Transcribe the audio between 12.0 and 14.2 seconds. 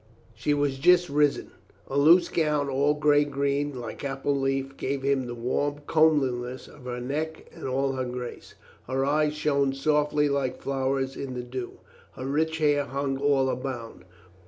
Her rich hair hung all unbound.